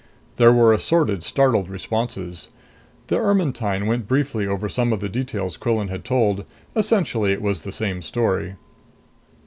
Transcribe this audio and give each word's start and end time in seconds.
There 0.37 0.51
were 0.51 0.73
assorted 0.73 1.21
startled 1.21 1.69
responses. 1.69 2.49
The 3.05 3.19
Ermetyne 3.19 3.85
went 3.85 4.07
briefly 4.07 4.47
over 4.47 4.67
some 4.67 4.91
of 4.91 4.99
the 4.99 5.09
details 5.09 5.57
Quillan 5.57 5.89
had 5.89 6.03
told; 6.03 6.43
essentially 6.75 7.33
it 7.33 7.39
was 7.43 7.61
the 7.61 7.71
same 7.71 8.01
story. 8.01 8.55